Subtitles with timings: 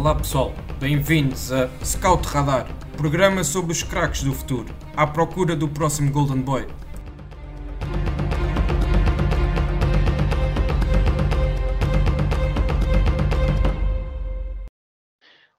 [0.00, 5.68] Olá pessoal, bem-vindos a Scout Radar, programa sobre os craques do futuro, à procura do
[5.68, 6.66] próximo Golden Boy.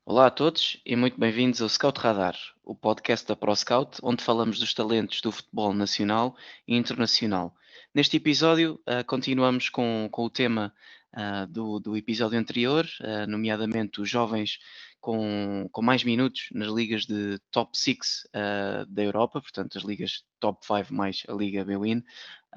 [0.04, 4.58] Olá a todos e muito bem-vindos ao Scout Radar, o podcast da ProScout, onde falamos
[4.58, 6.36] dos talentos do futebol nacional
[6.68, 7.54] e internacional.
[7.94, 10.74] Neste episódio, uh, continuamos com, com o tema
[11.16, 14.58] uh, do, do, episódio anterior, uh, nomeadamente os jovens
[15.00, 18.28] com, com mais minutos nas ligas de top 6
[18.88, 22.04] da Europa, portanto, as ligas top 5 mais a Liga Bwin.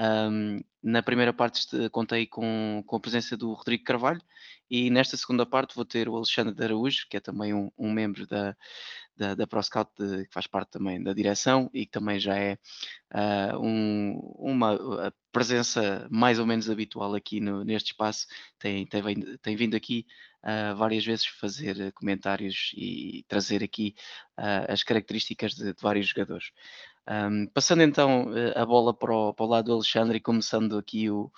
[0.00, 4.20] Um, na primeira parte contei com, com a presença do Rodrigo Carvalho
[4.68, 7.92] e nesta segunda parte vou ter o Alexandre de Araújo, que é também um, um
[7.92, 8.56] membro da,
[9.16, 12.58] da, da ProScout, de, que faz parte também da direção e que também já é
[13.14, 18.26] uh, um, uma presença mais ou menos habitual aqui no, neste espaço.
[18.58, 19.02] Tem, tem,
[19.40, 20.06] tem vindo aqui
[20.42, 23.94] uh, várias vezes fazer comentários e trazer aqui
[24.38, 26.50] uh, as características de, de vários jogadores.
[27.08, 30.78] Um, passando então eh, a bola para o, para o, lado do Alexandre e começando
[30.78, 31.30] aqui o,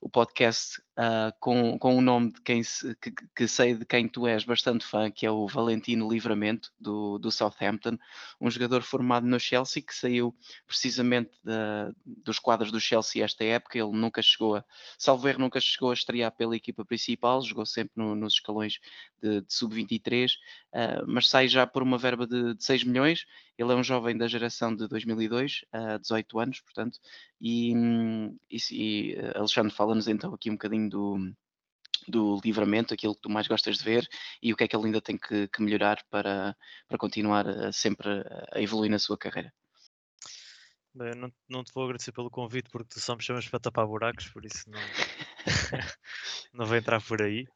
[0.00, 4.06] o podcast uh, com, com o nome de quem se, que, que, sei de quem
[4.06, 7.96] tu és bastante fã, que é o Valentino Livramento do, do Southampton,
[8.38, 11.30] um jogador formado no Chelsea que saiu precisamente
[12.04, 13.78] dos quadros do Chelsea esta época.
[13.78, 14.64] Ele nunca chegou a,
[14.98, 18.78] salvo erro, nunca chegou a estrear pela equipa principal, jogou sempre no, nos escalões
[19.22, 20.36] de, de sub-23, uh,
[20.72, 23.24] ah, mas sai já por uma verba de, de 6 milhões.
[23.56, 26.98] Ele é um jovem da geração de 2002, uh, 18 anos, portanto,
[27.40, 27.72] e,
[28.50, 31.32] e, e Alexandre, fala-nos então aqui um bocadinho do,
[32.08, 34.06] do livramento, aquilo que tu mais gostas de ver
[34.42, 36.56] e o que é que ele ainda tem que, que melhorar para,
[36.88, 38.08] para continuar a, sempre
[38.52, 39.52] a evoluir na sua carreira.
[40.92, 43.86] Bem, não, não te vou agradecer pelo convite porque tu só me chamas para tapar
[43.86, 44.80] buracos, por isso não,
[46.52, 47.46] não vou entrar por aí.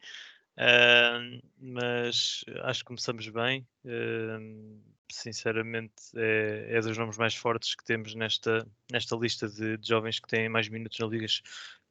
[0.56, 3.66] Uh, mas acho que começamos bem.
[3.84, 4.80] Uh,
[5.10, 10.18] sinceramente, é, é, dos nomes mais fortes que temos nesta, nesta lista de, de jovens
[10.18, 11.42] que têm mais minutos nas, ligas,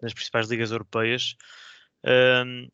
[0.01, 1.35] nas principais ligas europeias.
[2.03, 2.71] Uh,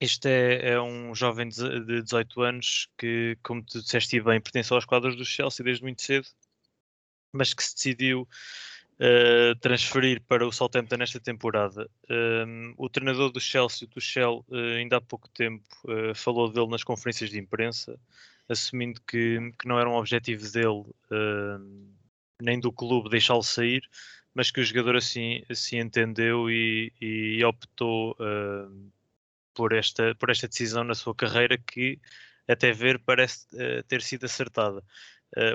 [0.00, 4.72] este é, é, um jovem de, de 18 anos que, como tu disseste bem, pertence
[4.72, 6.26] aos quadros do Chelsea desde muito cedo,
[7.32, 8.28] mas que se decidiu
[9.00, 11.88] uh, transferir para o Southampton nesta temporada.
[12.10, 16.68] Um, o treinador do Chelsea, o Tuchel, uh, ainda há pouco tempo uh, falou dele
[16.68, 17.98] nas conferências de imprensa,
[18.48, 20.84] assumindo que, que não era um objetivo dele
[22.40, 23.82] nem do clube deixá-lo sair,
[24.34, 28.16] mas que o jogador assim, assim entendeu e, e optou
[29.54, 31.98] por, esta, por esta decisão na sua carreira que
[32.46, 33.46] até ver parece
[33.88, 34.82] ter sido acertada.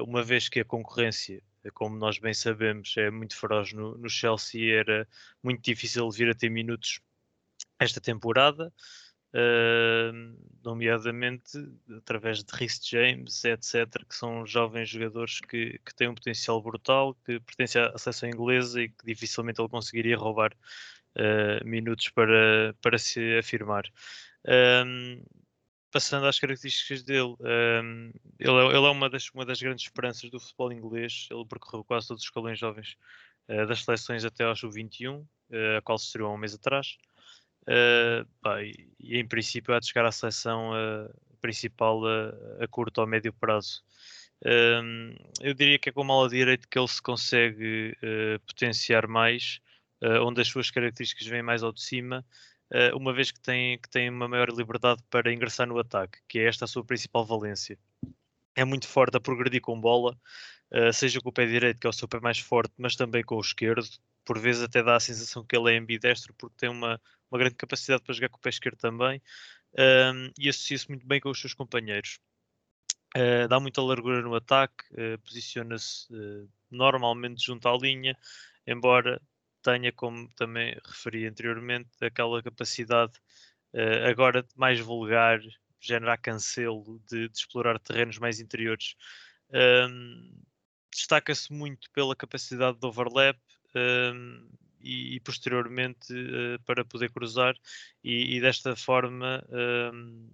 [0.06, 4.74] uma vez que a concorrência como nós bem sabemos, é muito feroz no, no Chelsea.
[4.74, 5.08] Era
[5.44, 7.00] muito difícil vir a ter minutos
[7.78, 8.74] esta temporada,
[9.34, 11.58] uh, nomeadamente
[11.98, 17.16] através de Rhys James, etc., que são jovens jogadores que, que têm um potencial brutal,
[17.26, 20.54] que pertencem à seleção inglesa e que dificilmente ele conseguiria roubar
[21.16, 23.84] uh, minutos para, para se afirmar.
[24.86, 25.24] Um,
[25.92, 30.30] passando às características dele, um, ele, é, ele, é, uma das, uma das grandes esperanças
[30.30, 31.28] do futebol inglês.
[31.30, 32.98] Ele percorreu quase todos os escalões jovens
[33.50, 35.26] uh, das seleções até ao sub-21, uh,
[35.78, 36.98] a qual se estreou há um mês atrás.
[37.64, 40.72] Uh, pá, e, em princípio há de chegar à seleção
[41.42, 43.84] principal a, a, curto ou médio prazo.
[45.40, 47.96] Eu diria que é com mala direito que ele se consegue
[48.48, 49.60] potenciar mais,
[50.24, 52.26] onde as suas características vêm mais ao de cima
[52.72, 56.40] uh, uma vez que tem, que tem uma maior liberdade para ingressar no ataque, que
[56.40, 57.78] é esta a sua principal valência.
[58.56, 60.18] É muito forte a progredir com bola,
[60.72, 63.24] uh, seja com o pé direito, que é o seu pé mais forte, mas também
[63.24, 63.88] com o esquerdo.
[64.26, 67.00] Por vezes até dá a sensação que ele é ambidestro, porque tem uma,
[67.32, 69.22] uma grande capacidade para jogar com o pé esquerdo também,
[70.14, 72.20] um, e associa-se muito bem com os seus companheiros.
[73.16, 78.18] Uh, dá muita largura no ataque, uh, posiciona-se uh, normalmente junto à linha,
[78.68, 79.22] embora
[79.62, 83.14] tenha, como também referi anteriormente, aquela capacidade
[84.10, 85.40] agora mais vulgar,
[85.80, 88.96] generar cancelo, de, de explorar terrenos mais interiores.
[89.50, 90.42] Um,
[90.94, 93.40] Destaca-se muito pela capacidade de overlap
[93.74, 94.50] um,
[94.84, 97.56] e, e, posteriormente uh, para poder cruzar,
[98.04, 99.44] e, e desta forma
[99.94, 100.30] um,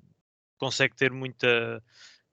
[0.57, 1.83] consegue ter muita.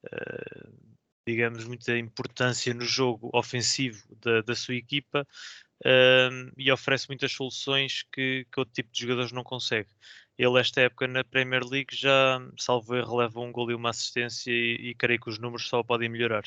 [0.05, 0.95] Uh,
[1.27, 5.27] digamos, muita importância no jogo ofensivo da, da sua equipa
[5.85, 9.89] um, e oferece muitas soluções que, que outro tipo de jogadores não consegue.
[10.37, 14.51] Ele, esta época na Premier League, já, salvo erro, leva um gol e uma assistência
[14.51, 16.45] e, e creio que os números só podem melhorar.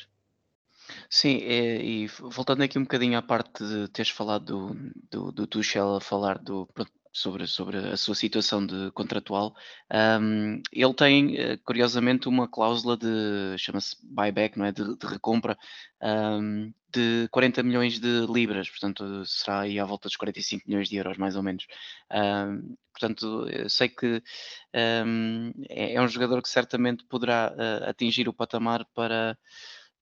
[1.09, 5.47] Sim, é, e voltando aqui um bocadinho à parte de teres falado do, do, do
[5.47, 6.67] Tuchel a falar do,
[7.17, 9.55] sobre, sobre a sua situação de contratual.
[9.91, 14.71] Um, ele tem, eh, curiosamente, uma cláusula de, chama-se buyback, não é?
[14.71, 15.57] De, de recompra
[16.01, 20.95] um, de 40 milhões de libras, portanto será aí à volta dos 45 milhões de
[20.95, 21.65] euros, mais ou menos.
[22.11, 24.21] Um, portanto, sei que
[24.73, 25.03] é,
[25.95, 29.37] é, um jogador que certamente poderá uh, atingir o patamar para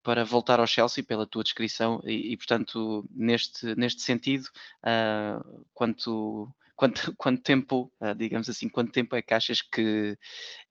[0.04, 4.46] para voltar ao Chelsea pela tua descrição e, e portanto neste, neste sentido
[4.84, 10.18] uh, quanto, quanto, quanto tempo, uh, digamos assim, quanto tempo é que achas que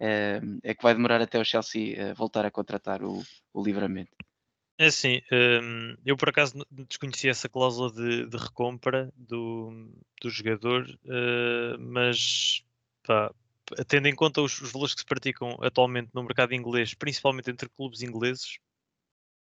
[0.00, 3.23] uh, é que vai demorar até o Chelsea voltar a contratar o,
[3.53, 4.17] o livramento?
[4.79, 9.93] É assim, um, eu por acaso desconhecia essa cláusula de, de recompra do,
[10.23, 10.87] do jogador,
[11.79, 12.65] mas
[13.03, 13.31] pá,
[13.87, 17.69] tendo em conta os, os valores que se praticam atualmente no mercado inglês, principalmente entre
[17.69, 18.59] clubes ingleses,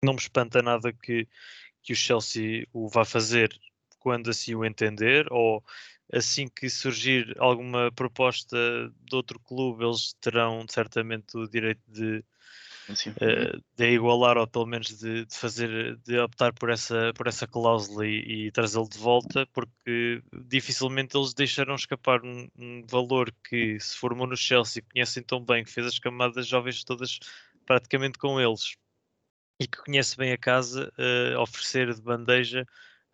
[0.04, 1.28] não me espanta nada que,
[1.82, 3.50] que o Chelsea o vá fazer
[4.04, 5.64] quando assim o entender, ou
[6.12, 8.56] assim que surgir alguma proposta
[9.00, 12.22] de outro clube, eles terão certamente o direito de,
[12.88, 17.46] uh, de igualar ou pelo menos de, de, fazer, de optar por essa, por essa
[17.46, 23.80] cláusula e, e trazê-lo de volta, porque dificilmente eles deixarão escapar um, um, valor que
[23.80, 27.18] se formou no Chelsea, conhecem tão bem, que fez as camadas jovens todas
[27.64, 28.76] praticamente com eles
[29.58, 32.66] e que conhece bem a casa, uh, oferecer de bandeja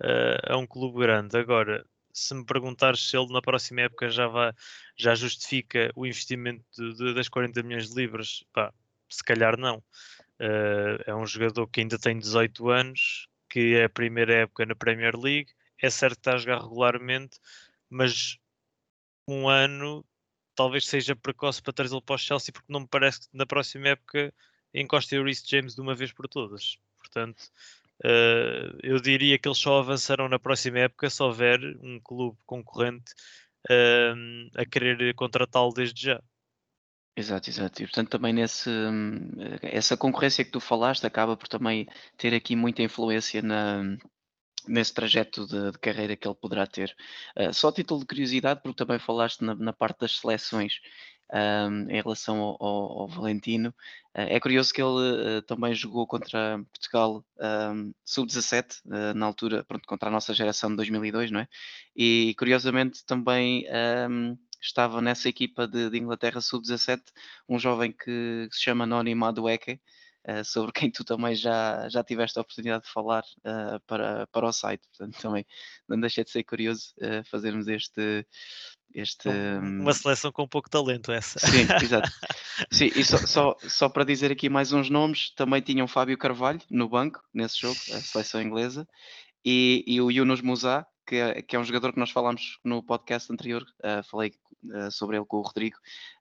[0.02, 1.36] uh, a um clube grande.
[1.36, 4.52] Agora, se me perguntares se ele na próxima época já, vai,
[4.96, 8.72] já justifica o investimento de, de, das 40 milhões de libras, pá,
[9.08, 9.78] se calhar não.
[10.38, 14.74] Uh, é um jogador que ainda tem 18 anos, que é a primeira época na
[14.74, 15.52] Premier League.
[15.80, 17.38] É certo que está a jogar regularmente,
[17.88, 18.38] mas
[19.28, 20.04] um ano
[20.54, 23.88] talvez seja precoce para trazê-lo para o Chelsea, porque não me parece que na próxima
[23.88, 24.32] época
[24.74, 26.78] encosta o Reece James de uma vez por todas.
[26.98, 27.40] Portanto,
[28.04, 33.12] uh, eu diria que eles só avançarão na próxima época se houver um clube concorrente
[33.68, 36.22] uh, a querer contratá-lo desde já.
[37.16, 37.82] Exato, exato.
[37.82, 39.30] E portanto também nesse, hum,
[39.62, 43.82] essa concorrência que tu falaste acaba por também ter aqui muita influência na,
[44.66, 46.94] nesse trajeto de, de carreira que ele poderá ter.
[47.36, 50.80] Uh, só título de curiosidade, porque também falaste na, na parte das seleções
[51.32, 53.70] um, em relação ao, ao, ao Valentino.
[54.14, 57.24] Uh, é curioso que ele uh, também jogou contra Portugal
[57.72, 61.48] um, sub-17, uh, na altura, pronto, contra a nossa geração de 2002, não é?
[61.96, 63.66] E curiosamente também
[64.10, 67.00] um, estava nessa equipa de, de Inglaterra sub-17
[67.48, 69.80] um jovem que se chama Noni Madueke,
[70.44, 74.52] sobre quem tu também já, já tiveste a oportunidade de falar uh, para, para o
[74.52, 74.86] site.
[74.88, 75.46] Portanto, também
[75.88, 78.26] não deixa de ser curioso uh, fazermos este,
[78.94, 81.38] este, uma hum, seleção com pouco talento essa.
[81.38, 82.10] Sim, exato.
[82.70, 86.60] Sim, e só, só, só, para dizer aqui mais uns nomes, também tinham Fábio Carvalho
[86.70, 88.86] no banco, nesse jogo, a seleção inglesa,
[89.44, 92.82] e, e o Yunus Musa, que é, que é um jogador que nós falámos no
[92.82, 94.32] podcast anterior, uh, falei
[94.64, 95.76] uh, sobre ele com o Rodrigo.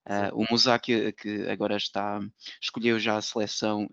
[0.08, 1.14] Uh, o Musa que,
[1.52, 2.20] agora está,
[2.62, 3.88] escolheu já a seleção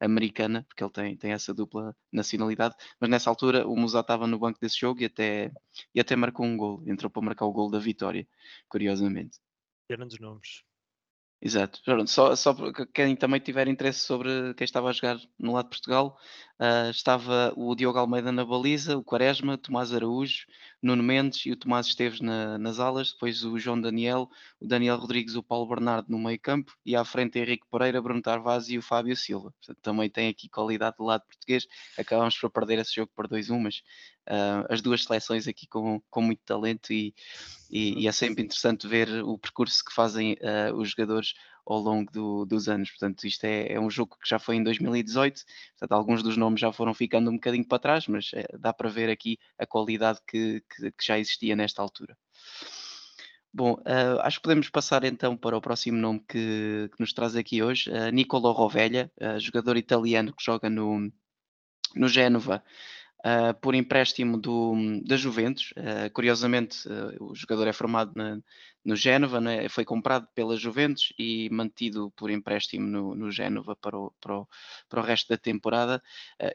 [0.00, 4.38] americana, porque ele tem, tem essa dupla nacionalidade, mas nessa altura o Musa estava no
[4.38, 5.50] banco desse jogo e até,
[5.94, 8.26] e até marcou um gol, entrou para marcar o gol da vitória,
[8.68, 9.38] curiosamente.
[9.88, 10.62] Grandes nomes.
[11.40, 11.80] Exato.
[12.06, 15.70] Só, só para quem também tiver interesse sobre quem estava a jogar no lado de
[15.70, 16.18] Portugal,
[16.58, 20.46] uh, estava o Diogo Almeida na baliza, o Quaresma, Tomás Araújo,
[20.82, 24.96] Nuno Mendes e o Tomás Esteves na, nas alas, depois o João Daniel, o Daniel
[24.96, 28.78] Rodrigues, o Paulo Bernardo no meio campo e à frente Henrique Pereira, Bruno Tarvaz e
[28.78, 29.52] o Fábio Silva.
[29.58, 31.66] Portanto, também tem aqui qualidade do lado português.
[31.98, 33.82] Acabamos por perder esse jogo por 2-1, mas
[34.28, 37.14] uh, as duas seleções aqui com, com muito talento e,
[37.70, 41.34] e, e, é sempre interessante ver o percurso que fazem uh, os jogadores
[41.66, 42.90] ao longo do, dos anos.
[42.90, 45.42] Portanto, isto é, é, um jogo que já foi em 2018,
[45.72, 48.88] portanto, alguns dos nomes já foram ficando um bocadinho para trás, mas é, dá para
[48.88, 52.16] ver aqui a qualidade que, que, que já existia nesta altura.
[53.52, 57.34] Bom, uh, acho que podemos passar então para o próximo nome que, que nos traz
[57.34, 61.10] aqui hoje, uh, Nicolo Rovella, uh, jogador italiano que joga no,
[61.94, 62.62] no Génova
[63.26, 65.72] uh, por empréstimo do, da Juventus.
[65.72, 68.38] Uh, curiosamente, uh, o jogador é formado na,
[68.84, 69.68] no Génova, né?
[69.68, 74.48] foi comprado pela Juventus e mantido por empréstimo no, no Génova para o, para, o,
[74.88, 76.00] para o resto da temporada.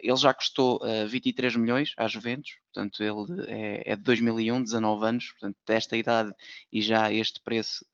[0.01, 5.31] ele já custou 23 milhões à Juventus, portanto, ele é, é de 2001, 19 anos,
[5.31, 6.33] portanto, desta idade
[6.71, 7.85] e já este preço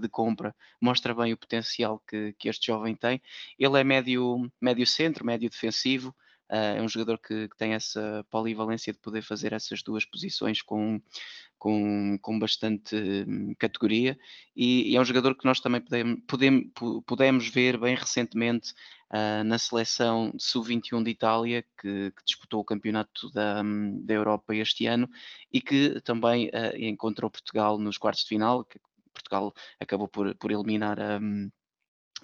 [0.00, 3.20] de compra mostra bem o potencial que, que este jovem tem.
[3.58, 6.14] Ele é médio, médio centro, médio defensivo.
[6.50, 10.60] Uh, é um jogador que, que, tem essa polivalência de poder fazer essas duas posições
[10.60, 11.00] com,
[11.56, 14.18] com, com bastante hum, categoria
[14.56, 15.80] e, e, é um jogador que nós também
[16.26, 16.72] podemos,
[17.06, 18.72] podemos, ver bem recentemente
[19.12, 24.52] uh, na seleção sub-21 de Itália, que, que, disputou o campeonato da, hum, da Europa
[24.52, 25.08] este ano
[25.52, 28.80] e que também uh, encontrou Portugal nos quartos de final, que
[29.12, 30.98] Portugal acabou por, por eliminar.
[30.98, 31.48] Um,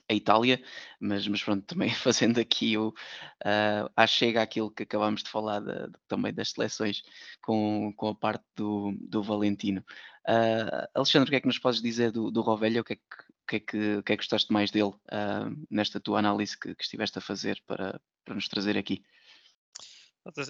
[0.08, 0.62] a Itália,
[1.00, 5.60] mas, mas pronto, também fazendo aqui o, uh, à chega aquilo que acabámos de falar
[5.60, 7.02] de, de, também das seleções
[7.40, 9.84] com, com a parte do, do Valentino.
[10.28, 12.80] Uh, Alexandre, o que é que nos podes dizer do, do Rovelho?
[12.80, 15.66] O que é que, o que, é que, que, é que gostaste mais dele uh,
[15.70, 19.02] nesta tua análise que, que, estiveste a fazer para, para nos trazer aqui?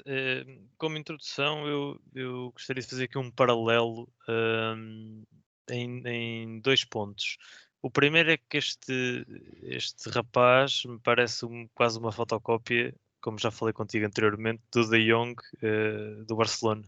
[0.06, 0.42] Eh,
[0.78, 4.10] como introdução, eu, eu gostaria de fazer aqui um paralelo
[5.70, 7.36] em, em dois pontos.
[7.86, 9.24] O primeiro é que este,
[9.62, 15.06] este rapaz me parece um, quase uma fotocópia, como já falei contigo anteriormente, do De
[15.06, 16.82] Jong uh, do Barcelona.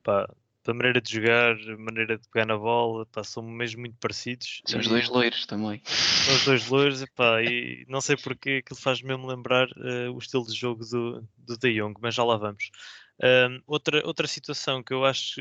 [0.00, 0.32] Pá,
[0.64, 4.62] a maneira de jogar, a maneira de pegar na bola, pá, são mesmo muito parecidos.
[4.64, 5.82] São os dois loiros também.
[5.84, 10.18] São os dois loiros, pá, e não sei porque que faz mesmo lembrar uh, o
[10.18, 12.70] estilo de jogo do, do De Jong, mas já lá vamos.
[13.18, 15.40] Uh, outra, outra situação que eu acho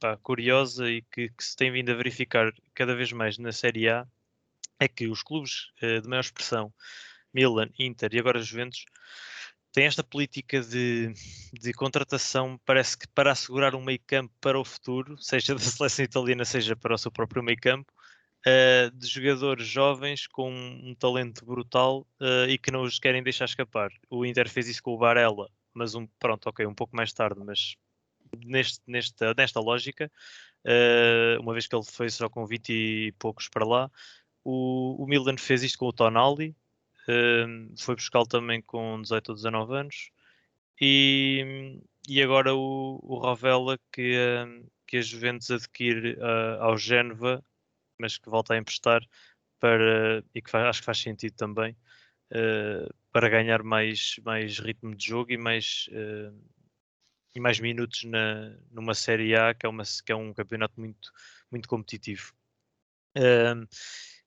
[0.00, 3.88] pá, curiosa e que, que, se tem vindo a verificar cada vez mais na Série
[3.88, 4.06] A
[4.80, 6.72] é que os clubes uh, de maior expressão,
[7.32, 8.86] Milan, Inter e agora Juventus,
[9.72, 11.12] têm esta política de,
[11.52, 16.04] de contratação, parece que para assegurar um meio campo para o futuro, seja da seleção
[16.04, 17.92] italiana, seja para o seu próprio meio campo,
[18.46, 23.44] uh, de jogadores jovens com um, talento brutal uh, e que não os querem deixar
[23.44, 23.90] escapar.
[24.08, 27.40] O Inter fez isso com o Varela, mas um, pronto, ok, um pouco mais tarde,
[27.44, 27.76] mas
[28.38, 30.10] neste, nesta, nesta lógica,
[30.64, 33.90] uh, uma vez que ele foi só com 20 e poucos para lá,
[34.44, 36.54] o, o Milan fez isto com o Tonali,
[37.08, 40.10] uh, foi buscá-lo também com 18 ou 19 anos,
[40.80, 46.16] e, e agora o, o que, uh, que a Juventus adquire
[46.58, 47.44] ao Génova,
[47.98, 49.02] mas que volta a emprestar
[49.58, 51.76] para, e que faz, acho que faz sentido também,
[53.12, 55.88] para ganhar mais, mais ritmo de jogo e mais
[57.34, 61.12] e mais minutos na, numa Série A, que é, uma, que é um campeonato muito,
[61.50, 62.32] muito competitivo.
[63.14, 63.54] É,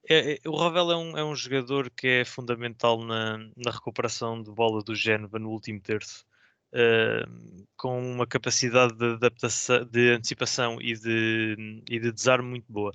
[0.10, 4.52] é, o Ravel é um, é um jogador que é fundamental na, na recuperação de
[4.52, 6.26] bola do Génova no último terço,
[6.74, 12.92] uh, com uma capacidade de adaptação, de antecipação e de, e de desarme muito boa.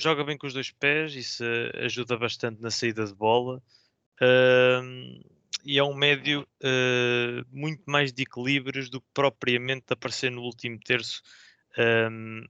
[0.00, 1.42] Joga bem com os dois pés, isso
[1.82, 3.60] ajuda bastante na saída de bola.
[5.64, 10.78] E é um médio uh, muito mais de equilíbrios do que propriamente aparecer no último
[10.80, 11.22] terço
[11.78, 12.44] um, ehm,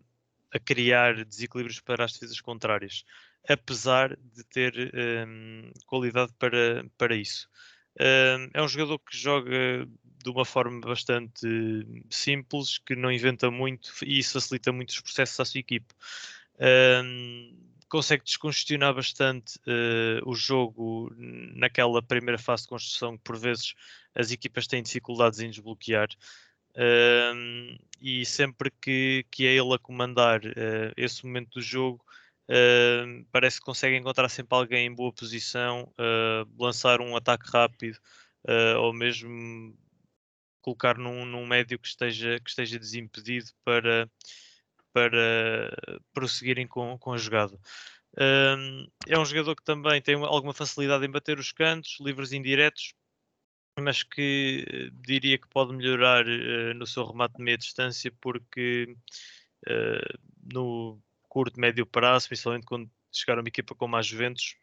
[0.53, 3.05] a criar desequilíbrios para as defesas contrárias,
[3.49, 7.49] apesar de ter um, ehm, qualidade para, para isso.
[8.01, 9.87] Um, ehm, é um jogador que joga
[10.23, 11.47] de uma forma bastante
[12.11, 15.95] simples, que não inventa muito e isso facilita muito os processos à sua equipe.
[16.61, 23.75] Um, consegue descongestionar bastante uh, o jogo naquela primeira fase de construção que por vezes
[24.15, 26.09] as equipas têm dificuldades em desbloquear.
[26.75, 32.05] Uh, e sempre que, que é ele a comandar uh, esse momento do jogo,
[33.31, 35.93] parece que consegue encontrar sempre alguém em boa posição,
[36.59, 37.99] lançar um ataque rápido
[38.81, 39.77] ou mesmo
[40.63, 44.11] colocar num, num médio que esteja, que esteja desimpedido para,
[44.99, 47.59] para prosseguirem com, com a jogada.
[49.07, 52.95] É um jogador que também tem alguma facilidade em bater os cantos, livres indiretos,
[53.81, 58.97] mas que eh, diria que pode melhorar uh, no seu remate de meia distância, porque
[59.69, 60.19] uh,
[60.53, 64.57] no curto, médio prazo, principalmente quando chegar uma equipa como a Juventus,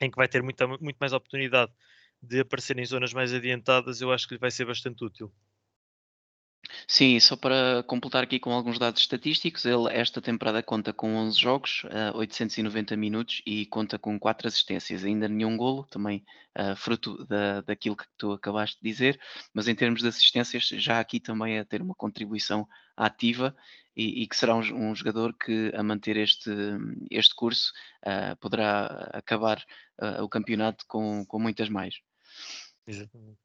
[0.00, 1.72] em que vai ter muita, muito mais oportunidade
[2.20, 5.32] de aparecer em zonas mais adiantadas, eu acho que lhe vai ser bastante útil.
[6.86, 11.38] Sim, só para completar aqui com alguns dados estatísticos, ele esta temporada conta com 11
[11.40, 16.24] jogos, uh, 890 minutos e conta com 4 assistências, ainda nenhum golo, também
[16.58, 19.20] uh, fruto da, daquilo que tu acabaste de dizer,
[19.52, 23.54] mas em termos de assistências, já aqui também a ter uma contribuição ativa
[23.96, 26.50] e, e que será um, um, jogador que a manter este,
[27.10, 27.72] este curso
[28.04, 29.58] uh, poderá acabar
[30.00, 31.94] uh, o campeonato com, com muitas mais.
[32.86, 33.38] Exatamente.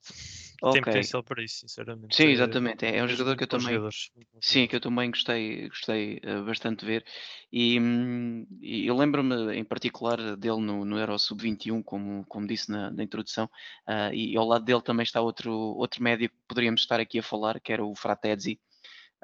[0.62, 0.74] Okay.
[0.74, 2.16] Tem potencial para isso, sinceramente.
[2.16, 2.86] Sim, exatamente.
[2.86, 3.80] É, é um jogador que eu também.
[4.40, 7.06] Sim, que eu também gostei, gostei uh, bastante de ver.
[7.52, 12.70] E, hum, e eu lembro-me em particular dele no, no Euro Sub-21, como, como disse
[12.70, 13.46] na, na introdução,
[13.90, 17.24] uh, e ao lado dele também está outro, outro médio que poderíamos estar aqui a
[17.24, 18.60] falar, que era o Fratezzi,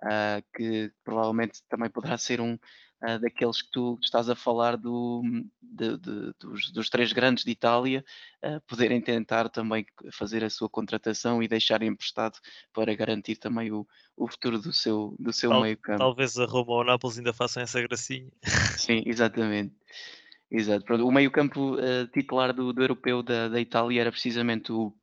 [0.04, 2.58] uh, que provavelmente também poderá ser um,
[3.04, 5.22] uh, daqueles que tu estás a falar do,
[5.62, 8.04] de, de, dos, dos, três grandes de Itália,
[8.44, 12.38] uh, poderem tentar também fazer a sua contratação e deixar emprestado
[12.74, 16.00] para garantir também o, o futuro do seu, do seu Tal, meio campo.
[16.00, 18.32] Talvez a Roma ou o Nápoles ainda façam essa gracinha.
[18.78, 19.76] Sim, exatamente.
[20.50, 20.86] Exato.
[20.86, 24.94] Pronto, o meio-campo uh, titular do, do, europeu da, da Itália era precisamente o,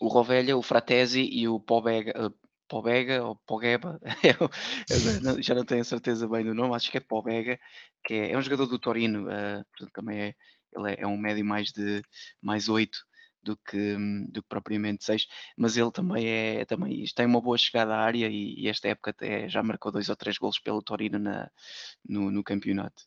[0.00, 4.50] o Rovella, o Fratesi e o Pobega, uh, Pobega ou Pogueba, eu,
[4.90, 7.58] eu já não tenho certeza bem do nome, acho que é Pobega,
[8.04, 10.34] que é, é um jogador do Torino, uh, portanto também é,
[10.76, 12.02] ele é, é, um médio mais de
[12.42, 12.98] mais 8
[13.42, 13.96] do que,
[14.30, 18.28] do que propriamente 6, mas ele também é também tem uma boa chegada à área
[18.28, 21.50] e, e esta época até já marcou dois ou três golos pelo Torino na,
[22.08, 23.04] no, no campeonato.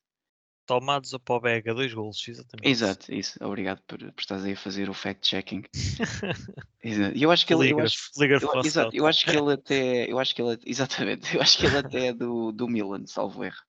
[0.69, 2.69] Tomados a Pobega, dois golos, exatamente.
[2.69, 3.43] Exato, isso.
[3.43, 5.63] Obrigado por, por estás aí a fazer o fact-checking.
[6.81, 7.71] E eu acho que ele.
[7.71, 10.09] Eu acho, eu, exato, eu acho que ele até.
[10.09, 13.43] Eu acho que ele, exatamente, eu acho que ele até é do, do Milan, salvo
[13.43, 13.57] erro.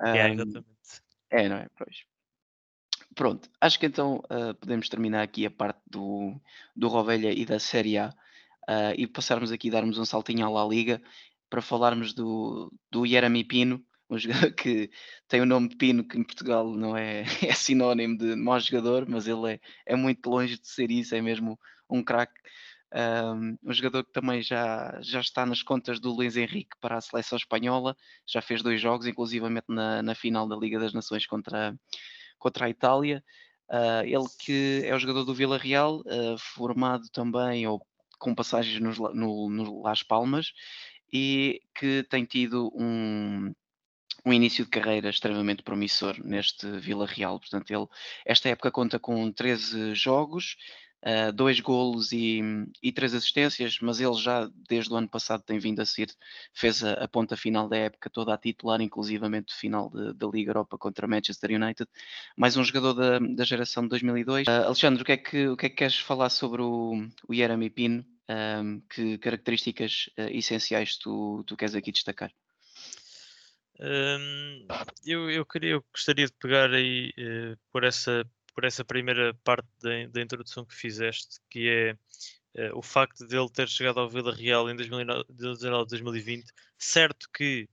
[0.00, 0.66] É, exatamente.
[1.30, 1.66] É, não é?
[1.76, 2.04] Pois.
[3.14, 6.40] Pronto, acho que então uh, podemos terminar aqui a parte do,
[6.76, 8.08] do Rovelha e da Série A
[8.68, 11.00] uh, e passarmos aqui, darmos um saltinho à La Liga
[11.50, 14.90] para falarmos do, do Jeremy Pino, um jogador que
[15.26, 19.06] tem o nome de Pino, que em Portugal não é, é sinónimo de mau jogador,
[19.08, 22.38] mas ele é, é muito longe de ser isso, é mesmo um craque.
[22.90, 27.00] Um, um, jogador que também já, já está nas contas do Luís Henrique para a
[27.02, 27.94] seleção espanhola,
[28.26, 31.78] já fez dois jogos, inclusivamente na, na final da Liga das Nações contra,
[32.38, 33.22] contra a Itália.
[33.68, 37.86] Uh, ele que é o jogador do Vila Real, uh, formado também ou
[38.18, 40.52] com passagens nos, no, no Las Palmas
[41.12, 43.52] e que tem tido um,
[44.24, 47.38] um início de carreira extremamente promissor neste Vila Real.
[47.38, 47.86] Portanto, ele,
[48.24, 50.56] esta época conta com 13 jogos,
[51.04, 52.40] uh, dois golos e,
[52.82, 56.08] e três assistências, mas ele já desde o ano passado tem vindo a ser,
[56.52, 60.76] fez a, a ponta final da época toda a titular, inclusivamente final da Liga Europa
[60.76, 61.88] contra Manchester United.
[62.36, 64.46] Mais um jogador da, da geração de 2002.
[64.46, 67.34] Uh, Alexandre, o que, é que, o que é que queres falar sobre o, o
[67.34, 68.04] Jeremy Pino?
[68.30, 72.30] Um, que características uh, essenciais tu, tu queres aqui destacar?
[75.04, 79.68] Eu, eu, queria, eu gostaria de pegar aí uh, por, essa, por essa primeira parte
[79.80, 81.68] da, da introdução que fizeste, que
[82.54, 86.44] é uh, o facto de ele ter chegado ao Vila Real em 2019-2020.
[86.76, 87.68] Certo que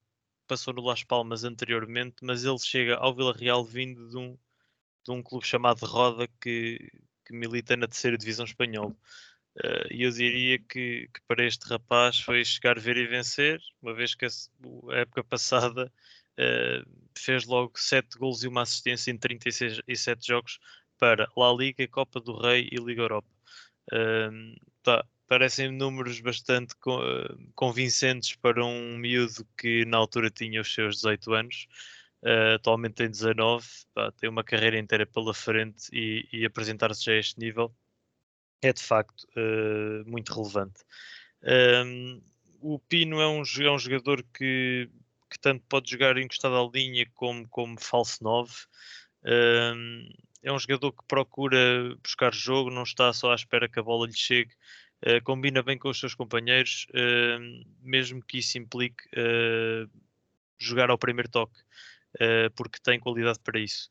[0.47, 4.37] passou no Las Palmas anteriormente, mas ele chega ao Vila Real vindo de um,
[5.03, 6.91] de um clube chamado Roda que,
[7.25, 8.95] que milita na terceira divisão espanhola.
[9.63, 13.93] Uh, e eu diria que, que, para este rapaz foi chegar, ver e vencer, uma
[13.93, 14.29] vez que a,
[14.91, 15.91] a época passada
[16.37, 20.59] uh, fez logo 7 gols e uma assistência em 37 jogos
[20.97, 23.27] para La Liga, Copa do Rei e Liga Europa.
[24.83, 26.99] Tá, parecem números bastante co
[27.53, 31.67] convincentes para um miúdo que na altura tinha os seus 18 anos.
[32.23, 37.11] Uh, atualmente tem 19, pá, tem uma carreira inteira pela frente e, e apresentar-se já
[37.13, 37.73] a este nível
[38.67, 40.81] é de facto uh, muito relevante.
[41.43, 42.21] Um,
[42.61, 44.89] o Pino é um, é um jogador que,
[45.29, 48.51] que, tanto pode jogar encostado à linha como, como falso 9.
[49.23, 50.09] Um,
[50.45, 54.05] é um jogador que procura buscar jogo, não está só à espera que a bola
[54.07, 54.51] lhe chegue,
[55.05, 59.89] uh, combina bem com os seus companheiros, uh, mesmo que isso implique uh,
[60.57, 61.59] jogar ao primeiro toque,
[62.55, 63.89] porque tem qualidade para isso.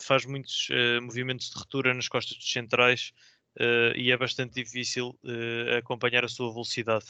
[0.00, 0.68] faz muitos
[1.02, 3.12] movimentos de ruptura nas costas dos centrais,
[3.60, 7.06] uh, e é bastante difícil uh, acompanhar a sua velocidade.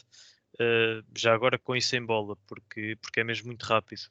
[0.54, 4.02] Uh, já agora com isso em bola, porque, porque é mesmo muito rápido.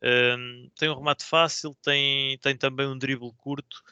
[0.00, 3.82] Ehm, tem um remate fácil, tem, tem também um drible curto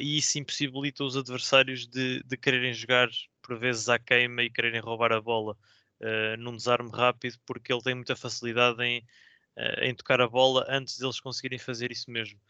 [0.00, 3.08] e isso impossibilita os adversários de, de quererem jogar
[3.42, 5.54] por vezes à queima e quererem roubar a bola
[6.38, 9.04] num desarme rápido, porque ele tem muita facilidade em,
[9.82, 12.40] em tocar a bola antes deles conseguirem fazer isso mesmo.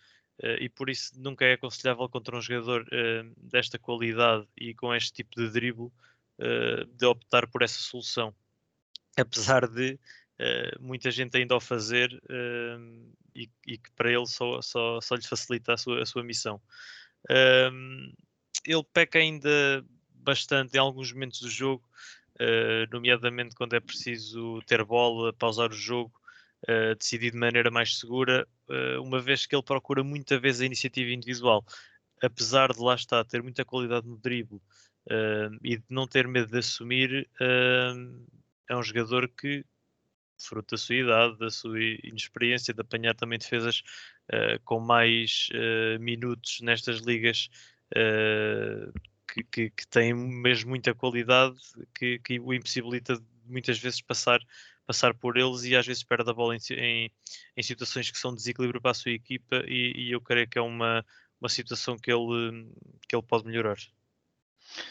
[0.42, 4.92] Uh, e por isso nunca é aconselhável contra um jogador uh, desta qualidade e com
[4.92, 5.85] este tipo de drible
[6.40, 8.35] uh, de optar por essa solução.
[9.16, 9.99] Apesar de
[10.81, 12.11] muita gente ainda o fazer
[13.37, 16.61] e, e, que para ele só, só, só lhe facilita a sua, a sua missão.
[17.31, 18.12] Ehm,
[18.64, 21.88] ele peca ainda bastante em alguns momentos do jogo,
[22.90, 26.12] nomeadamente quando é preciso ter bola, pausar o jogo
[26.99, 28.44] decidir de maneira mais segura,
[29.03, 31.64] uma vez que ele procura muita vez a iniciativa individual.
[32.22, 34.57] Apesar de lá estar, ter muita qualidade no drible
[35.11, 37.29] uh, e de não ter medo de assumir,
[38.68, 39.64] é um jogador que,
[40.38, 43.83] fruto da sua idade, da sua inexperiência, de apanhar também defesas
[44.64, 45.48] com mais
[46.00, 47.50] minutos nestas ligas
[49.35, 51.59] que, que, que, tem mesmo muita qualidade
[51.94, 54.40] que, que o impossibilita muitas vezes passar,
[54.87, 57.11] passar por eles e às vezes perde a bola em, em,
[57.57, 60.59] em situações que são de desequilíbrio para a sua equipa e, e eu creio que
[60.59, 61.05] é uma,
[61.40, 62.68] uma situação que ele,
[63.09, 63.79] que ele pode melhorar.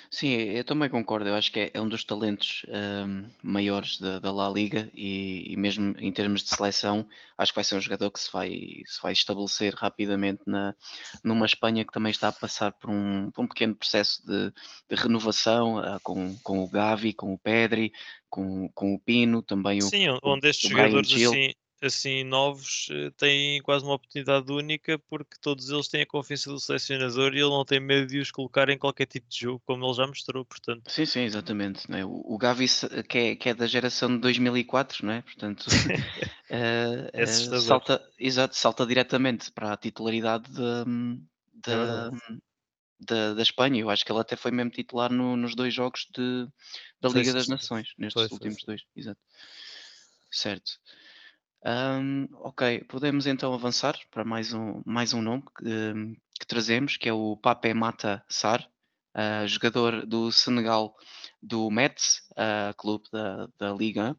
[0.09, 1.27] Sim, eu também concordo.
[1.27, 5.51] Eu acho que é, é um dos talentos hum, maiores da, da La Liga e,
[5.51, 7.07] e mesmo em termos de seleção,
[7.37, 8.49] acho que vai ser um jogador que se vai,
[8.85, 10.75] se vai estabelecer rapidamente na,
[11.23, 14.51] numa Espanha que também está a passar por um, por um pequeno processo de,
[14.89, 17.91] de renovação uh, com, com o Gavi, com o Pedri,
[18.29, 21.53] com, com o Pino, também o, Sim, onde estes o Brian jogadores assim,
[21.85, 26.59] assim novos eh, têm quase uma oportunidade única porque todos eles têm a confiança do
[26.59, 29.85] selecionador e ele não tem medo de os colocar em qualquer tipo de jogo, como
[29.85, 30.89] ele já mostrou, portanto.
[30.89, 31.89] Sim, sim, exatamente.
[31.89, 32.05] não é?
[32.05, 32.65] O, Gavi
[33.07, 35.21] que é, que é da geração de 2004, não é?
[35.21, 35.65] Portanto,
[36.49, 40.85] É salta, exato, salta diretamente para a titularidade da,
[41.67, 42.11] É da,
[42.99, 43.81] da, da Espanha.
[43.81, 46.47] Eu acho que ele até foi mesmo titular no- nos dois jogos de,
[47.01, 47.47] da Liga das.
[47.47, 48.75] Nações, nestes foi, últimos foi.
[48.75, 49.19] dois, exato.
[50.31, 50.71] Certo.
[51.65, 56.97] Ahm, ok, podemos então avançar para mais um, mais um nome que, hum, que trazemos,
[56.97, 58.67] que é o Pape Mata Sarr,
[59.13, 60.93] ah, jogador do Senegal
[61.41, 64.15] do Metz, ah, clube da, da Liga 1.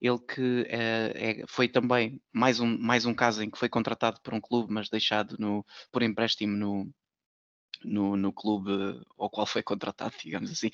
[0.00, 4.20] Ele que eh, é- foi também mais um, mais um caso em que foi contratado
[4.22, 6.90] por um clube, mas deixado no, por empréstimo no,
[7.84, 8.70] no, no clube
[9.18, 10.70] ao qual foi contratado, digamos assim.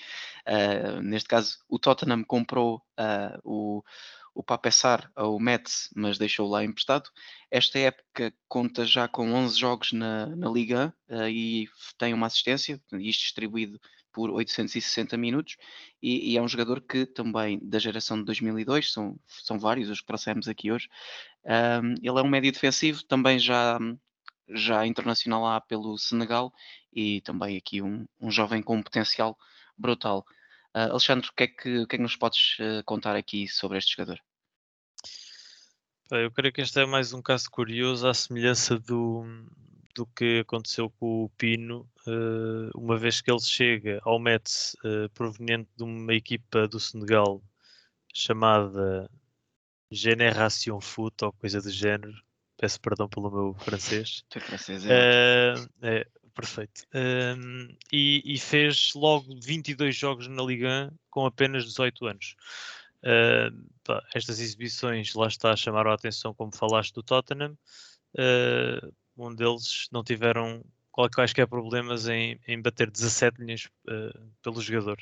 [0.46, 3.82] Ah, neste caso, o Tottenham comprou ah, o,
[4.34, 7.10] o Papessar ao Metz, mas deixou lá emprestado.
[7.50, 11.68] Esta época conta já com 11 jogos na, na Liga 1 ah, e
[11.98, 13.80] tem uma assistência, isto distribuído
[14.12, 15.56] por 860 minutos,
[16.02, 20.00] e, e é um jogador que também da geração de 2002, são, são vários os
[20.00, 20.88] que trouxemos aqui hoje.
[21.46, 23.78] Ahm, ele é um médio defensivo, também já,
[24.48, 26.52] já internacional lá pelo Senegal,
[26.92, 29.36] e também aqui um, um jovem com um potencial
[29.78, 30.24] brutal.
[30.74, 33.46] Ah, Alexandre, o que, é que, o que é que nos podes eh, contar aqui
[33.46, 34.18] sobre este jogador?
[36.10, 39.24] Eu creio que este é mais um caso curioso, à semelhança do,
[39.94, 45.08] do que aconteceu com o Pino, eh, uma vez que ele chega ao Metz eh,
[45.14, 47.42] proveniente de uma equipa do Senegal
[48.12, 49.10] chamada
[49.90, 52.14] Génération Foot ou coisa do género.
[52.56, 54.24] Peço perdão pelo meu francês.
[54.34, 54.90] É francês, é.
[54.90, 56.86] Eh, é, perfeito.
[56.94, 62.36] Ehm, e, e fez logo 22 jogos na Liga 1 com apenas 18 anos.
[63.04, 63.50] Eh,
[63.84, 67.56] pá, estas exibições lá está chamaram a atenção, como falaste, do Tottenham,
[68.16, 68.80] eh,
[69.16, 74.98] onde eles não tiveram quaisquer problemas em, em bater 17 linhas eh, pelo jogador.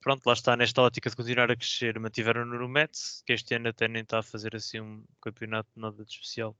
[0.00, 3.68] Pronto, lá está, nesta ótica de continuar a crescer, mantiveram no Metz, que este ano
[3.68, 6.56] até nem está a fazer assim um campeonato nada de especial.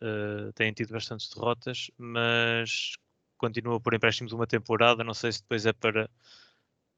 [0.00, 2.92] Uh, têm tido bastantes derrotas, mas
[3.36, 5.02] continua por empréstimo de uma temporada.
[5.04, 6.08] Não sei se depois é para,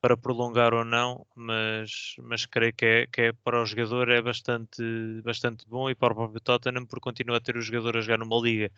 [0.00, 4.22] para prolongar ou não, mas, mas creio que é, que é para o jogador é
[4.22, 4.82] bastante,
[5.22, 8.18] bastante bom e para o próprio Tottenham por continuar a ter o jogador a jogar
[8.18, 8.72] numa liga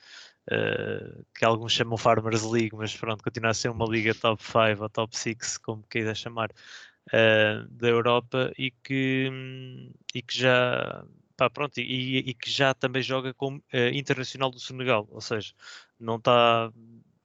[0.50, 4.82] uh, que alguns chamam Farmers League, mas pronto, continua a ser uma liga top 5
[4.82, 6.50] ou top 6, como quiser chamar,
[7.08, 9.30] uh, da Europa e que,
[10.14, 11.04] e que já
[11.42, 15.52] pá, pronto, e, e que já também joga como uh, internacional do Senegal, ou seja,
[15.98, 16.72] não está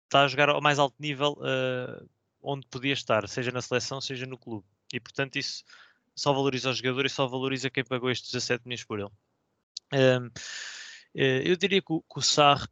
[0.09, 2.09] tá a jogar ao mais alto nível uh,
[2.41, 4.65] onde podia estar, seja na seleção, seja no clube.
[4.93, 5.63] E portanto isso
[6.15, 9.11] só valoriza o jogador e só valoriza quem pagou estes 17 milhões por ele.
[9.93, 10.29] Um,
[11.13, 12.21] eu diria que o, que o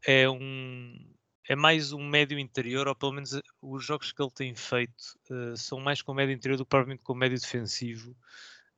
[0.05, 1.15] é um
[1.47, 5.55] é mais um médio interior, ou pelo menos os jogos que ele tem feito uh,
[5.55, 8.15] são mais com médio interior do que provavelmente com médio defensivo.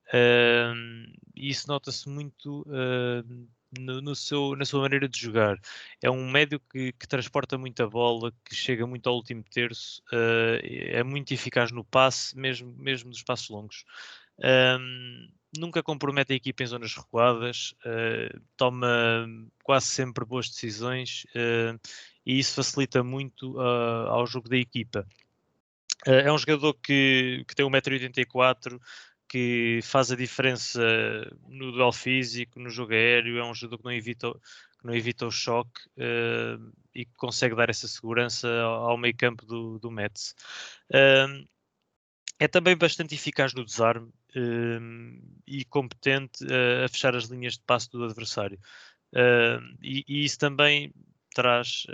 [0.08, 5.60] Uh, isso nota-se muito uh, no, no, seu, na sua maneira de jogar.
[6.02, 10.58] É um médio que, que transporta muita bola, que chega muito ao último terço, uh,
[10.62, 13.84] é muito eficaz no passe, mesmo, mesmo dos passos longos.
[15.58, 17.74] nunca compromete a equipa em zonas recuadas,
[18.56, 19.26] toma
[19.62, 21.26] quase sempre boas decisões
[22.24, 25.06] e isso facilita muito ao jogo da equipa.
[26.06, 28.78] é um jogador que, que tem 1,84m,
[29.28, 30.80] que faz a diferença
[31.48, 35.26] no duelo físico, no jogo aéreo, é um jogador que não evita, que não evita
[35.26, 39.90] o choque uh, e que consegue dar essa segurança ao, ao meio campo do, do
[39.90, 40.34] Metz.
[40.90, 41.46] Uh,
[42.38, 46.44] é também bastante eficaz no desarme uh, e competente
[46.84, 48.58] a fechar as linhas de passo do adversário.
[49.82, 50.92] E, e, isso também
[51.34, 51.86] traz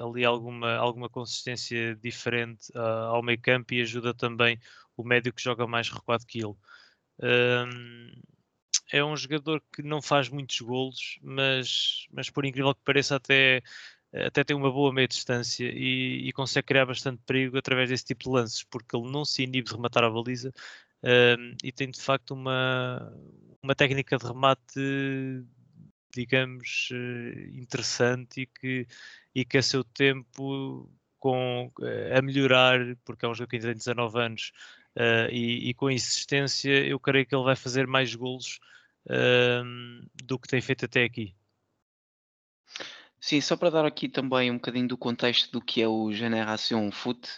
[0.00, 4.58] ali alguma, alguma consistência diferente ao meio campo e ajuda também
[4.96, 6.54] o médio que joga mais recuado que ele.
[7.22, 8.10] Um,
[8.92, 13.62] é um jogador que não faz muitos golos, mas, mas por incrível que pareça, até,
[14.12, 18.24] até tem uma boa meia distância e, e, consegue criar bastante perigo através desse tipo
[18.24, 20.50] de lances, porque ele não se inibe de rematar a baliza,
[21.04, 23.12] uh, e tem de facto uma,
[23.62, 24.80] uma técnica de remate,
[26.12, 28.86] digamos, uh, interessante e que,
[29.34, 33.74] e que a seu tempo com, uh, a melhorar, porque é um jogo que tem
[33.74, 34.52] 19 anos,
[34.96, 38.58] uh, e, e, com insistência, eu creio que ele vai fazer mais golos
[40.22, 41.34] do que tem feito até aqui.
[43.18, 46.90] Sim, só para dar aqui também um bocadinho do contexto do que é o Generation
[46.90, 47.28] Foot,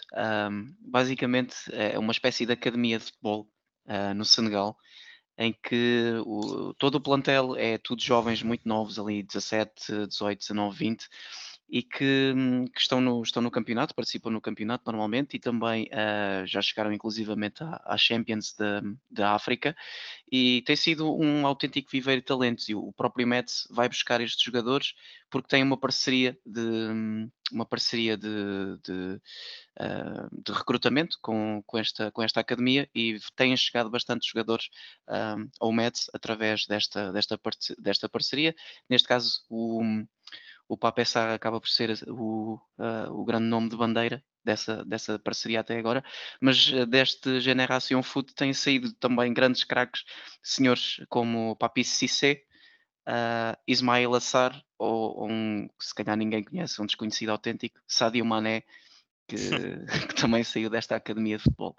[0.49, 3.49] um, basicamente é uma espécie de academia de futebol
[3.85, 4.77] uh, no Senegal,
[5.37, 10.77] em que o, todo o plantel é tudo jovens muito novos, ali 17, 18, 19,
[10.77, 11.09] 20,
[11.73, 12.35] e que,
[12.71, 16.93] que, estão, no, estão no campeonato, participam no campeonato normalmente e também uh, já chegaram
[16.93, 18.55] inclusivamente à, Champions
[19.09, 19.75] da África
[20.31, 24.43] e tem sido um autêntico viveiro de talentos e o próprio Mets vai buscar estes
[24.43, 24.93] jogadores
[25.31, 28.27] porque tem uma parceria de uma parceria de,
[28.83, 29.21] de,
[29.79, 34.67] uh, de recrutamento com, com, esta, com esta academia e têm chegado bastantes jogadores
[35.09, 37.39] uh, ao Mets através desta, desta,
[37.79, 38.55] desta parceria.
[38.89, 39.81] Neste caso, o,
[40.67, 45.19] o Pape Sarr acaba por ser o, uh, o grande nome de bandeira dessa, dessa
[45.19, 46.03] parceria até agora,
[46.41, 50.03] mas uh, deste Generation Foot têm saído também grandes craques,
[50.41, 52.43] senhores como Papi Cissé,
[53.07, 58.25] uh, Ismail Assar, ou, ou, um que se calhar ninguém conhece, um desconhecido autêntico, Sadio
[58.25, 58.63] Mané,
[59.27, 59.37] que,
[60.09, 61.77] que também saiu desta academia de futebol.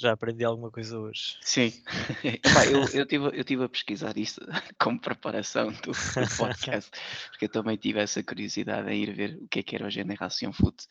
[0.00, 1.36] Já aprendi alguma coisa hoje.
[1.40, 1.72] Sim.
[2.22, 4.40] Epá, eu, eu, tive, eu tive a pesquisar isto
[4.78, 5.92] como preparação do, do
[6.38, 6.90] podcast,
[7.30, 9.90] porque eu também tive essa curiosidade em ir ver o que é que era o
[9.90, 10.84] Generação Foot.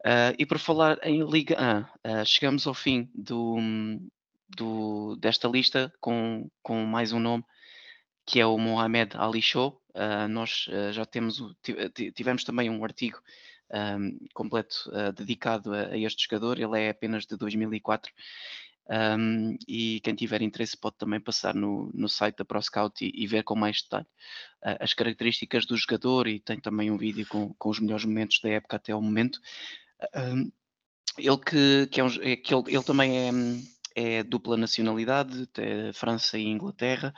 [0.00, 1.56] Uh, e por falar em Liga
[2.04, 3.56] 1, uh, chegamos ao fim do,
[4.50, 7.44] do, desta lista com, com mais um nome,
[8.26, 9.80] que é o Mohamed Ali Show.
[9.94, 11.42] Uh, nós já temos,
[12.14, 13.18] tivemos também um artigo
[13.72, 16.58] um, completo uh, dedicado a, a, este jogador.
[16.58, 18.12] Ele é apenas de 2004.
[18.88, 23.24] Um, e quem tiver interesse pode também passar no, no site da ProScout e, e
[23.24, 24.06] ver com mais detalhe
[24.64, 28.40] uh, as características do jogador e tem também um vídeo com, com os melhores momentos
[28.40, 29.38] da época até o momento.
[30.14, 30.50] Um,
[31.16, 33.30] ele que, que, é um, é, que ele, ele também é,
[34.00, 35.48] é dupla nacionalidade,
[35.94, 37.14] França e Inglaterra,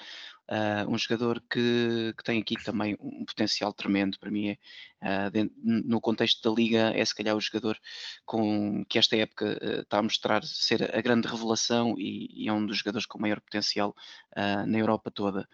[0.52, 4.56] Uh, um jogador que, que, tem aqui também um potencial tremendo para mim.
[5.00, 7.78] É, uh, dentro, no contexto da liga, é se calhar o jogador
[8.26, 12.52] com que esta época uh, está a mostrar ser a grande revelação e, e é
[12.52, 13.94] um dos jogadores com maior potencial
[14.36, 15.48] na Europa toda.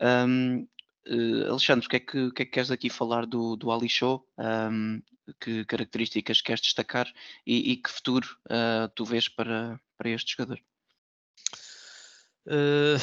[0.00, 0.66] Um,
[1.48, 4.26] Alexandre, o que, é que, que, é que, queres aqui falar do, do Ali Show?
[4.38, 5.00] Um,
[5.40, 7.12] que características queres destacar
[7.46, 8.26] e, e que futuro
[8.94, 10.60] tu vês para, para este jogador?
[12.46, 12.98] Uh,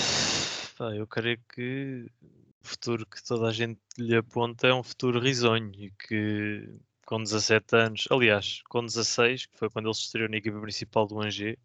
[0.82, 5.20] Pá, eu creio que o futuro que toda a gente lhe aponta é um futuro
[5.20, 6.68] risonho e que
[7.06, 11.06] com 17 anos, aliás, com 16, que foi quando ele se estreou na equipa principal
[11.06, 11.56] do Angers,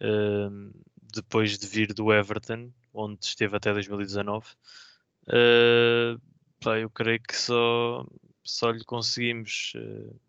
[0.00, 0.72] uh,
[1.12, 4.46] depois de vir do Everton, onde esteve até 2019,
[5.26, 6.18] uh,
[6.60, 8.06] pá, eu creio que só,
[8.50, 10.20] só lhe conseguimos uh,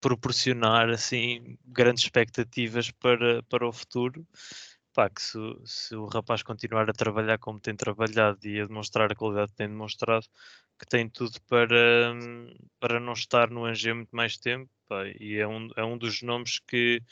[0.00, 4.26] proporcionar assim grandes expectativas para, para o futuro
[4.92, 9.10] pá, que se, se, o rapaz continuar a trabalhar como tem trabalhado e a demonstrar
[9.12, 10.26] a qualidade que tem demonstrado,
[10.78, 12.14] que tem tudo para,
[12.78, 16.22] para não estar no Angé muito mais tempo, pá, e é um, é um dos
[16.22, 17.02] nomes que,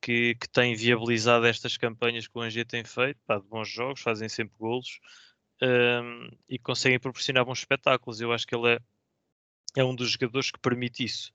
[0.00, 4.00] que, que tem viabilizado estas campanhas que o Angé tem feito, pá, de bons jogos,
[4.02, 5.00] fazem sempre golos
[5.62, 8.20] um, e conseguem proporcionar bons espetáculos.
[8.20, 8.78] Eu acho que ele é,
[9.76, 11.32] é um dos jogadores que permite isso.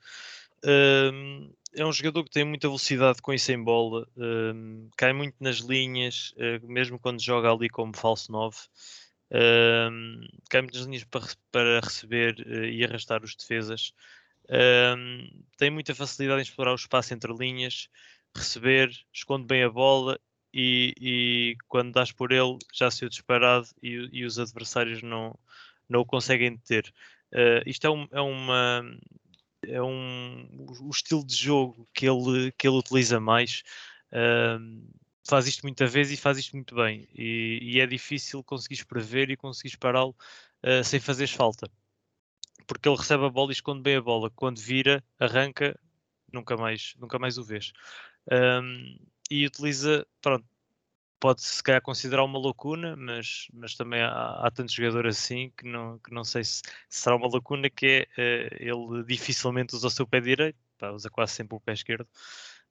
[0.63, 5.35] Um, é um jogador que tem muita velocidade com e sem bola, um, cai muito
[5.39, 8.57] nas linhas, uh, mesmo quando joga ali como falso 9.
[9.31, 13.93] Um, cai muito nas linhas para, para receber uh, e arrastar os defesas.
[15.57, 17.87] Tem muita facilidade em explorar o espaço entre linhas,
[18.35, 20.19] receber, esconde bem a bola
[20.53, 25.37] e, e quando dás por ele já saiu disparado e, e, os adversários não,
[25.87, 26.93] não o conseguem deter.
[27.33, 28.83] Uh, isto é, um, é uma
[29.67, 30.47] é um,
[30.81, 33.63] o estilo de jogo que ele, que ele utiliza mais.
[34.11, 34.89] Uh,
[35.27, 37.07] faz isto muita vez e faz isto muito bem.
[37.15, 40.15] E, e é difícil conseguires prever e conseguires pará-lo
[40.63, 41.69] uh, sem fazeres falta.
[42.67, 44.29] Porque ele recebe a bola e esconde bem a bola.
[44.31, 45.77] Quando vira, arranca,
[46.31, 47.71] nunca mais, nunca mais o vês.
[48.31, 48.97] Um,
[49.29, 50.45] e utiliza, pronto,
[51.21, 55.65] pode se calhar considerar uma lacuna, mas, mas também há, há tantos jogadores assim que
[55.67, 59.87] não, que não sei se, se será uma lacuna que é uh, ele dificilmente usa
[59.87, 62.07] o seu pé direito, pá, usa quase sempre o pé esquerdo.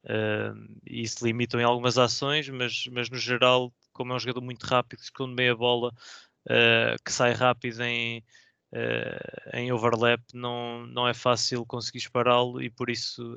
[0.04, 4.40] Uh, e se limitam em algumas ações, mas, mas no geral, como é um jogador
[4.40, 5.92] muito rápido, esconde bem a bola,
[6.46, 8.24] uh, que sai rápido em,
[9.52, 13.36] em overlap, não, não é fácil conseguir pará-lo e por isso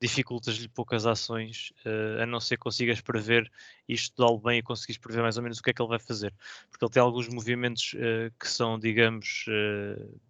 [0.00, 3.50] dificultas-lhe poucas ações, uh, a não ser que consigas prever
[3.88, 5.98] e estudá-lo bem e conseguires prever mais ou menos o que é que ele vai
[5.98, 6.32] fazer.
[6.70, 10.20] Porque ele tem alguns movimentos uh, que são, digamos, uh,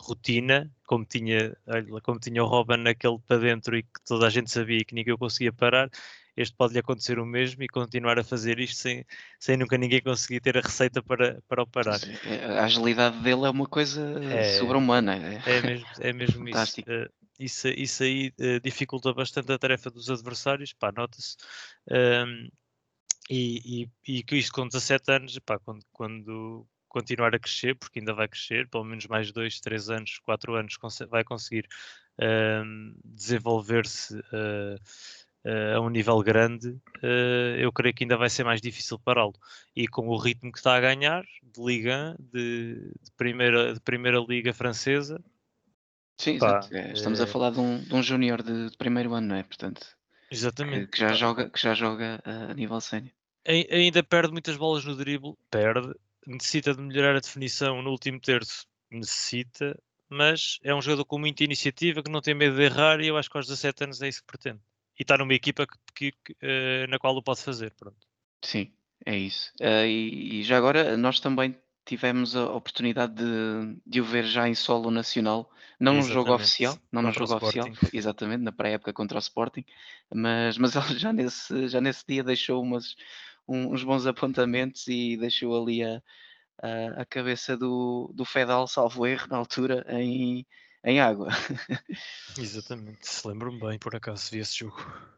[0.00, 1.56] rotina, como tinha,
[2.02, 4.94] como tinha o Robin naquele para dentro e que toda a gente sabia e que
[4.94, 5.90] ninguém conseguia parar,
[6.36, 9.04] este pode-lhe acontecer o mesmo e continuar a fazer isto sem,
[9.40, 11.98] sem nunca ninguém conseguir ter a receita para, para o parar.
[12.58, 15.16] A agilidade dele é uma coisa é, sobre-humana.
[15.16, 16.82] É, é mesmo, é mesmo isso.
[17.38, 17.68] Isso.
[17.68, 21.36] Isso aí uh, dificulta bastante a tarefa dos adversários, pá, nota-se.
[21.90, 22.48] Um,
[23.28, 28.14] e, e, e isto com 17 anos, pá, quando, quando continuar a crescer, porque ainda
[28.14, 30.76] vai crescer, pelo menos mais 2, 3 anos, 4 anos,
[31.10, 31.66] vai conseguir
[32.18, 34.76] um, desenvolver-se uh,
[35.44, 39.34] uh, a um nível grande, uh, eu creio que ainda vai ser mais difícil pará-lo.
[39.74, 44.18] E com o ritmo que está a ganhar, de Liga, de, de, primeira, de primeira
[44.18, 45.22] Liga Francesa.
[46.18, 49.14] Sim, pá, é, estamos a eh, falar de um, de um júnior de, de, primeiro
[49.14, 49.42] ano, não é?
[49.42, 49.86] Portanto,
[50.30, 50.86] exatamente.
[50.86, 53.12] Que, que já, joga, que já joga a nível sénior.
[53.46, 55.94] Ainda perde muitas bolas no drible, perde,
[56.26, 61.44] necessita de melhorar a definição no último terço, necessita, mas é um jogador com muita
[61.44, 64.08] iniciativa que não tem medo de errar e eu acho que aos 17 anos é
[64.08, 64.60] isso que pretende
[64.98, 67.72] e está numa equipa que, que, uh, na qual o pode fazer.
[67.74, 68.06] Pronto.
[68.42, 68.72] Sim,
[69.04, 69.52] é isso.
[69.60, 74.48] Uh, e, e, já agora, nós também tivemos a oportunidade de, de o ver já
[74.48, 79.16] em solo nacional, não no jogo oficial, não no jogo oficial, exatamente, na pré-época contra
[79.16, 79.64] o Sporting,
[80.12, 82.96] mas, mas ele já nesse, já nesse dia deixou umas,
[83.48, 86.02] uns bons apontamentos e deixou ali a,
[86.60, 90.44] a, a cabeça do, do Fedal, salvo erro, na altura, em,
[90.84, 91.28] em água.
[92.36, 95.15] Exatamente, se lembro-me bem, por acaso vi esse jogo.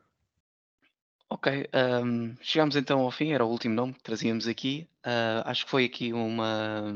[1.30, 1.68] Ok,
[2.04, 4.88] um, chegamos então ao fim, era o último nome que trazíamos aqui.
[5.04, 6.90] Uh, acho que foi aqui uma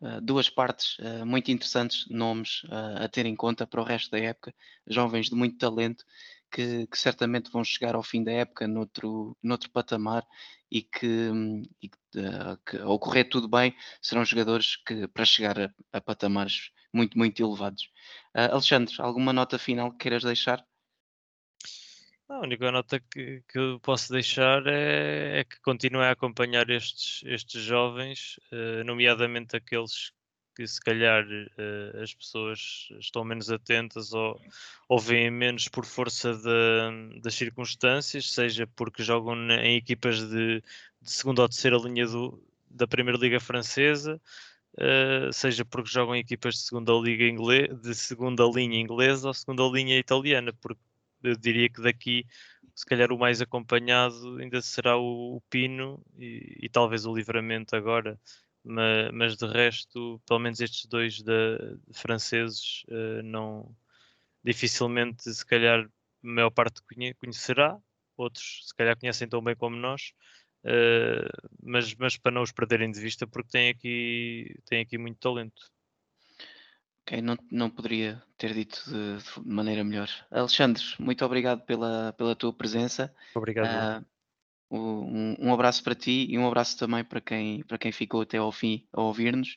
[0.00, 2.62] uh, duas partes uh, muito interessantes, nomes
[2.96, 4.52] a ter em conta para o resto da época,
[4.88, 6.04] jovens de muito talento
[6.50, 10.26] que, que, certamente vão chegar ao fim da época noutro, noutro patamar
[10.68, 11.30] e que,
[11.80, 13.72] e que, ao correr tudo bem,
[14.02, 17.88] serão jogadores que para chegar a, a patamares muito, muito elevados.
[18.34, 20.64] Alexandre, alguma nota final que queiras deixar?
[22.28, 27.22] A única nota que, que eu posso deixar é, é que continue a acompanhar estes,
[27.24, 30.12] estes jovens, uh, nomeadamente aqueles
[30.56, 34.40] que se calhar uh, as pessoas estão menos atentas ou,
[34.88, 40.60] ou veem menos por força de, das circunstâncias, seja porque jogam em equipas de,
[41.00, 44.20] de segunda ou terceira linha do, da Primeira Liga Francesa,
[44.78, 49.62] uh, seja porque jogam equipas de segunda, liga inglesa, de segunda linha inglesa ou segunda
[49.64, 50.80] linha italiana, porque
[51.26, 52.26] eu diria que daqui,
[52.74, 57.76] se calhar, o mais acompanhado ainda será o, o Pino e, e, talvez o Livramento
[57.76, 58.18] agora,
[58.64, 61.22] mas, mas, de resto, pelo menos estes dois
[61.92, 63.74] franceses, uh, não
[64.44, 65.88] dificilmente, se calhar, a
[66.22, 66.80] maior parte
[67.18, 67.78] conhecerá,
[68.16, 70.12] outros se calhar conhecem tão bem como nós,
[70.66, 71.30] Uh,
[71.62, 75.70] mas, mas para não os perderem de vista porque tem aqui, tem aqui muito talento.
[77.06, 80.08] Ok, não, não poderia ter dito de, de maneira melhor.
[80.28, 83.14] Alexandre, muito obrigado pela, pela tua presença.
[83.32, 84.02] Obrigado.
[84.02, 88.22] Uh, um, um, abraço para ti e um abraço também para quem, para quem ficou
[88.22, 89.54] até ao fim a ouvir-nos.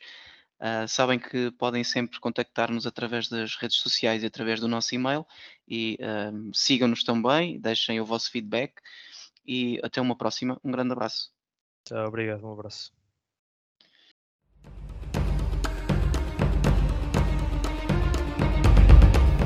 [0.60, 5.26] Uh, sabem que podem sempre contactar-nos através das redes sociais e através do nosso e-mail
[5.68, 8.76] e uh, sigam-nos também, deixem o vosso feedback
[9.44, 10.60] e até uma próxima.
[10.64, 11.32] Um grande abraço.
[11.92, 12.99] Obrigado, um abraço.